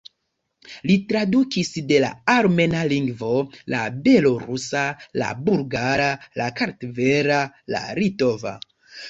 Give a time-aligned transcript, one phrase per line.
[0.91, 3.29] Li tradukis de la armena lingvo,
[3.75, 4.83] la belorusa,
[5.23, 6.09] la bulgara,
[6.43, 7.41] la kartvela,
[7.77, 8.57] la litova.